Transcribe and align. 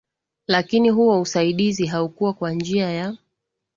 lakini 0.47 0.89
huo 0.89 1.21
usaidizi 1.21 1.85
haukua 1.85 2.33
kwa 2.33 2.51
njia 2.51 2.91
ya 2.91 3.15